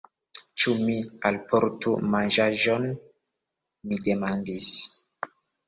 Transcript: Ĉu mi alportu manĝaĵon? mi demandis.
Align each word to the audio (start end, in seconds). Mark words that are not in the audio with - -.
Ĉu 0.61 0.71
mi 0.85 0.95
alportu 1.31 1.93
manĝaĵon? 2.15 2.89
mi 3.93 4.03
demandis. 4.11 4.75